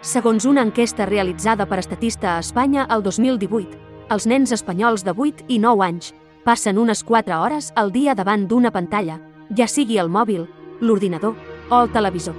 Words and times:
Segons 0.00 0.46
una 0.48 0.62
enquesta 0.64 1.04
realitzada 1.04 1.66
per 1.68 1.76
Estatista 1.82 2.30
a 2.34 2.40
Espanya 2.40 2.86
el 2.88 3.02
2018, 3.04 3.76
els 4.08 4.26
nens 4.26 4.52
espanyols 4.56 5.02
de 5.04 5.12
8 5.12 5.44
i 5.52 5.58
9 5.60 5.84
anys 5.84 6.14
passen 6.40 6.78
unes 6.80 7.02
4 7.04 7.36
hores 7.36 7.68
al 7.76 7.92
dia 7.92 8.14
davant 8.16 8.46
d'una 8.48 8.70
pantalla, 8.72 9.18
ja 9.52 9.66
sigui 9.68 9.98
el 10.00 10.08
mòbil, 10.08 10.46
l'ordinador 10.80 11.36
o 11.68 11.82
el 11.82 11.92
televisor. 11.92 12.34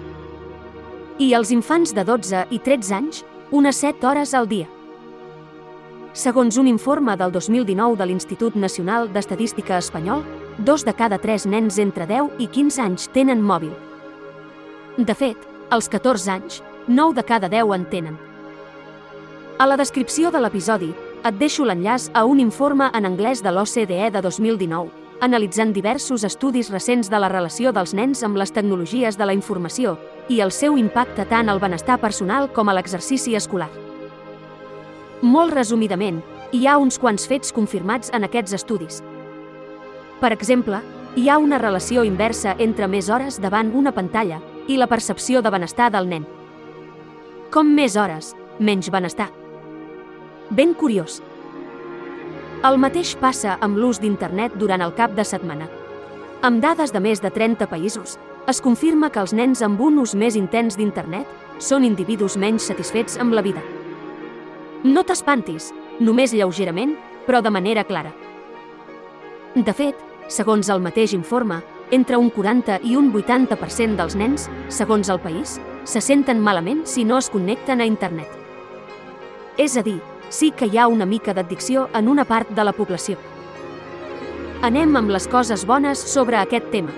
I 1.22 1.36
els 1.38 1.52
infants 1.54 1.94
de 1.94 2.02
12 2.04 2.48
i 2.50 2.60
13 2.66 2.96
anys, 2.98 3.22
unes 3.52 3.78
7 3.78 4.10
hores 4.10 4.34
al 4.34 4.50
dia. 4.50 4.66
Segons 6.14 6.58
un 6.58 6.66
informe 6.66 7.14
del 7.16 7.32
2019 7.32 7.96
de 8.02 8.10
l'Institut 8.10 8.58
Nacional 8.58 9.14
d'Estadística 9.14 9.78
Espanyol, 9.78 10.26
dos 10.58 10.82
de 10.84 10.98
cada 10.98 11.22
tres 11.22 11.46
nens 11.46 11.78
entre 11.78 12.10
10 12.10 12.42
i 12.42 12.50
15 12.50 12.82
anys 12.82 13.08
tenen 13.14 13.46
mòbil. 13.46 13.78
De 14.98 15.14
fet, 15.14 15.38
als 15.70 15.88
14 15.88 16.32
anys, 16.34 16.64
9 16.92 17.16
de 17.16 17.24
cada 17.24 17.50
10 17.50 17.74
en 17.76 17.86
tenen. 17.90 18.18
A 19.58 19.66
la 19.66 19.78
descripció 19.78 20.32
de 20.32 20.42
l'episodi, 20.42 20.90
et 21.24 21.38
deixo 21.38 21.64
l'enllaç 21.64 22.10
a 22.18 22.26
un 22.26 22.40
informe 22.42 22.90
en 22.94 23.06
anglès 23.06 23.44
de 23.46 23.52
l'OCDE 23.54 24.10
de 24.12 24.22
2019, 24.22 24.90
analitzant 25.22 25.72
diversos 25.72 26.26
estudis 26.26 26.72
recents 26.74 27.10
de 27.10 27.20
la 27.22 27.30
relació 27.30 27.72
dels 27.72 27.94
nens 27.94 28.24
amb 28.26 28.36
les 28.42 28.52
tecnologies 28.52 29.18
de 29.18 29.28
la 29.30 29.36
informació 29.38 29.96
i 30.28 30.42
el 30.42 30.52
seu 30.52 30.76
impacte 30.82 31.28
tant 31.30 31.48
al 31.48 31.62
benestar 31.62 32.00
personal 32.02 32.50
com 32.52 32.68
a 32.68 32.76
l'exercici 32.76 33.38
escolar. 33.38 33.70
Molt 35.22 35.54
resumidament, 35.54 36.20
hi 36.52 36.66
ha 36.66 36.80
uns 36.82 36.98
quants 37.00 37.28
fets 37.30 37.54
confirmats 37.54 38.12
en 38.12 38.26
aquests 38.26 38.58
estudis. 38.58 39.00
Per 40.20 40.34
exemple, 40.34 40.82
hi 41.16 41.30
ha 41.30 41.38
una 41.38 41.62
relació 41.62 42.04
inversa 42.04 42.58
entre 42.58 42.90
més 42.90 43.10
hores 43.10 43.40
davant 43.40 43.72
una 43.78 43.94
pantalla 43.94 44.42
i 44.68 44.76
la 44.82 44.90
percepció 44.90 45.42
de 45.42 45.54
benestar 45.54 45.92
del 45.94 46.10
nen. 46.10 46.41
Com 47.52 47.68
més 47.76 47.98
hores, 48.00 48.30
menys 48.64 48.88
benestar. 48.88 49.26
Ben 50.56 50.72
curiós. 50.74 51.18
El 52.64 52.78
mateix 52.80 53.10
passa 53.20 53.58
amb 53.66 53.76
l'ús 53.76 53.98
d'internet 54.00 54.54
durant 54.62 54.80
el 54.86 54.94
cap 54.96 55.12
de 55.18 55.26
setmana. 55.28 55.68
Amb 56.48 56.62
dades 56.64 56.94
de 56.96 57.02
més 57.04 57.20
de 57.20 57.28
30 57.28 57.68
països, 57.68 58.14
es 58.48 58.62
confirma 58.64 59.10
que 59.12 59.20
els 59.20 59.34
nens 59.36 59.60
amb 59.68 59.84
un 59.84 60.00
ús 60.00 60.14
més 60.16 60.38
intens 60.40 60.80
d'internet 60.80 61.28
són 61.60 61.84
individus 61.84 62.38
menys 62.40 62.70
satisfets 62.72 63.20
amb 63.20 63.36
la 63.36 63.44
vida. 63.44 63.60
No 64.88 65.04
t'espantis, 65.04 65.74
només 66.00 66.32
lleugerament, 66.32 66.96
però 67.28 67.44
de 67.44 67.52
manera 67.52 67.84
clara. 67.84 68.14
De 69.60 69.76
fet, 69.76 70.00
segons 70.32 70.72
el 70.72 70.80
mateix 70.80 71.12
informe, 71.20 71.60
entre 71.92 72.16
un 72.16 72.32
40 72.32 72.80
i 72.88 72.96
un 72.96 73.12
80% 73.12 74.00
dels 74.00 74.16
nens, 74.16 74.48
segons 74.72 75.12
el 75.12 75.20
país, 75.20 75.60
se 75.84 76.02
senten 76.02 76.40
malament 76.40 76.86
si 76.86 77.04
no 77.04 77.18
es 77.18 77.30
connecten 77.30 77.82
a 77.82 77.86
internet. 77.86 78.30
És 79.58 79.78
a 79.78 79.84
dir, 79.84 80.00
sí 80.30 80.52
que 80.52 80.66
hi 80.66 80.78
ha 80.78 80.88
una 80.88 81.06
mica 81.06 81.34
d'addicció 81.34 81.90
en 81.94 82.08
una 82.08 82.26
part 82.26 82.50
de 82.50 82.64
la 82.64 82.74
població. 82.74 83.18
Anem 84.62 84.96
amb 84.96 85.10
les 85.10 85.28
coses 85.28 85.66
bones 85.66 86.00
sobre 86.00 86.38
aquest 86.38 86.70
tema. 86.72 86.94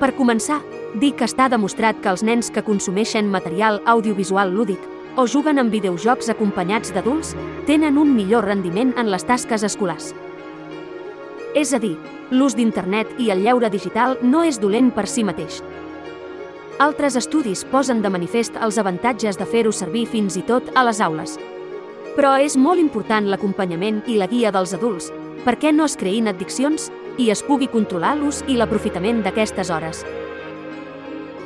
Per 0.00 0.12
començar, 0.16 0.60
dir 1.00 1.14
que 1.18 1.26
està 1.26 1.48
demostrat 1.48 2.00
que 2.02 2.10
els 2.12 2.22
nens 2.22 2.50
que 2.50 2.62
consumeixen 2.62 3.30
material 3.30 3.80
audiovisual 3.86 4.52
lúdic 4.54 4.90
o 5.16 5.26
juguen 5.30 5.58
amb 5.62 5.72
videojocs 5.72 6.28
acompanyats 6.32 6.92
d'adults 6.94 7.34
tenen 7.66 7.98
un 7.98 8.14
millor 8.14 8.44
rendiment 8.44 8.92
en 8.98 9.10
les 9.10 9.24
tasques 9.24 9.62
escolars. 9.62 10.12
És 11.54 11.72
a 11.72 11.78
dir, 11.78 11.94
l'ús 12.30 12.56
d'internet 12.58 13.14
i 13.22 13.30
el 13.30 13.44
lleure 13.46 13.70
digital 13.70 14.18
no 14.22 14.42
és 14.42 14.58
dolent 14.60 14.90
per 14.94 15.06
si 15.06 15.22
mateix. 15.24 15.62
Altres 16.78 17.14
estudis 17.14 17.60
posen 17.70 18.00
de 18.02 18.10
manifest 18.10 18.56
els 18.58 18.80
avantatges 18.82 19.36
de 19.38 19.46
fer-ho 19.46 19.70
servir 19.70 20.08
fins 20.10 20.34
i 20.34 20.40
tot 20.42 20.72
a 20.74 20.82
les 20.82 20.98
aules. 21.00 21.36
Però 22.16 22.32
és 22.42 22.56
molt 22.58 22.82
important 22.82 23.28
l'acompanyament 23.30 24.00
i 24.10 24.16
la 24.18 24.26
guia 24.26 24.50
dels 24.50 24.72
adults, 24.74 25.12
perquè 25.44 25.70
no 25.70 25.86
es 25.86 25.94
creïn 25.94 26.26
addiccions 26.26 26.88
i 27.16 27.28
es 27.30 27.44
pugui 27.46 27.68
controlar 27.70 28.16
l'ús 28.18 28.42
i 28.50 28.56
l'aprofitament 28.58 29.22
d'aquestes 29.22 29.70
hores. 29.70 30.02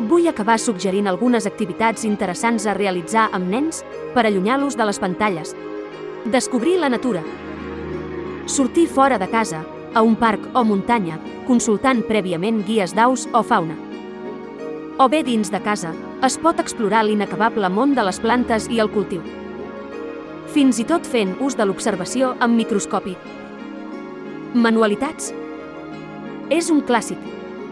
Vull 0.09 0.31
acabar 0.31 0.57
suggerint 0.63 1.11
algunes 1.11 1.45
activitats 1.45 2.07
interessants 2.09 2.65
a 2.65 2.77
realitzar 2.79 3.27
amb 3.33 3.51
nens 3.53 3.83
per 4.15 4.25
allunyar-los 4.25 4.79
de 4.81 4.87
les 4.89 5.01
pantalles. 5.03 5.53
Descobrir 6.25 6.79
la 6.79 6.89
natura. 6.89 7.21
Sortir 8.47 8.87
fora 8.89 9.19
de 9.19 9.29
casa, 9.29 9.61
a 9.93 10.01
un 10.01 10.17
parc 10.17 10.49
o 10.55 10.65
muntanya, 10.65 11.21
consultant 11.47 12.01
prèviament 12.09 12.65
guies 12.65 12.97
d'aus 12.97 13.27
o 13.35 13.43
fauna. 13.43 13.88
O 15.01 15.09
bé 15.09 15.23
dins 15.23 15.53
de 15.55 15.61
casa, 15.63 15.93
es 16.27 16.35
pot 16.43 16.59
explorar 16.59 17.05
l'inacabable 17.07 17.69
món 17.71 17.93
de 17.95 18.03
les 18.03 18.17
plantes 18.19 18.65
i 18.67 18.81
el 18.83 18.89
cultiu. 18.91 19.21
Fins 20.51 20.81
i 20.83 20.85
tot 20.91 21.05
fent 21.07 21.37
ús 21.39 21.55
de 21.55 21.63
l'observació 21.69 22.33
amb 22.43 22.59
microscopi. 22.59 23.13
Manualitats. 24.59 25.29
És 26.51 26.71
un 26.75 26.81
clàssic. 26.89 27.21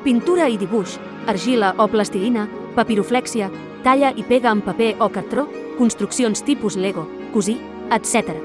Pintura 0.04 0.46
i 0.46 0.54
dibuix, 0.60 1.00
argila 1.26 1.72
o 1.82 1.88
plastilina, 1.90 2.44
papiroflèxia, 2.76 3.50
talla 3.82 4.12
i 4.14 4.22
pega 4.22 4.52
amb 4.52 4.62
paper 4.62 4.92
o 5.02 5.10
cartró, 5.10 5.48
construccions 5.80 6.44
tipus 6.46 6.78
Lego, 6.78 7.08
cosir, 7.34 7.56
etc. 7.90 8.36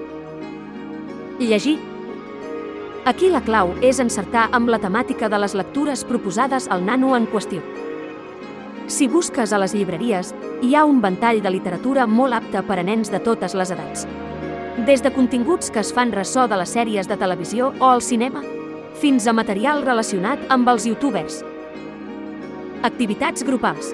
Llegir. 1.38 1.78
Aquí 3.06 3.30
la 3.30 3.46
clau 3.46 3.76
és 3.86 4.02
encertar 4.02 4.50
amb 4.52 4.74
la 4.74 4.82
temàtica 4.82 5.30
de 5.30 5.38
les 5.46 5.54
lectures 5.54 6.04
proposades 6.04 6.66
al 6.66 6.82
nano 6.90 7.14
en 7.14 7.30
qüestió. 7.30 7.62
Si 8.92 9.08
busques 9.08 9.54
a 9.54 9.58
les 9.62 9.72
llibreries, 9.72 10.34
hi 10.68 10.74
ha 10.76 10.82
un 10.84 10.98
ventall 11.00 11.38
de 11.40 11.52
literatura 11.54 12.04
molt 12.12 12.36
apte 12.36 12.60
per 12.68 12.76
a 12.82 12.84
nens 12.84 13.08
de 13.14 13.22
totes 13.24 13.56
les 13.56 13.72
edats. 13.72 14.04
Des 14.84 15.00
de 15.06 15.14
continguts 15.16 15.72
que 15.72 15.80
es 15.80 15.94
fan 15.96 16.12
ressò 16.12 16.44
de 16.52 16.58
les 16.60 16.74
sèries 16.76 17.08
de 17.08 17.16
televisió 17.22 17.70
o 17.80 17.94
al 17.94 18.04
cinema, 18.04 18.44
fins 19.00 19.30
a 19.32 19.36
material 19.38 19.86
relacionat 19.88 20.44
amb 20.52 20.68
els 20.74 20.90
youtubers, 20.92 21.40
Activitats 22.84 23.48
grupals. 23.48 23.94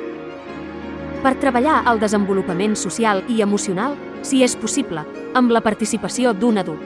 Per 1.21 1.35
treballar 1.43 1.83
el 1.91 2.01
desenvolupament 2.01 2.73
social 2.79 3.21
i 3.29 3.41
emocional, 3.45 3.97
si 4.25 4.41
és 4.47 4.57
possible, 4.57 5.05
amb 5.35 5.51
la 5.51 5.61
participació 5.61 6.33
d'un 6.33 6.57
adult. 6.57 6.81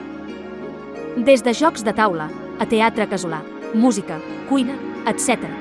Des 1.15 1.47
de 1.47 1.53
jocs 1.53 1.87
de 1.87 1.93
taula, 1.93 2.31
a 2.59 2.65
teatre 2.65 3.07
casolà, 3.07 3.43
música, 3.73 4.17
cuina, 4.49 4.75
etc. 5.05 5.60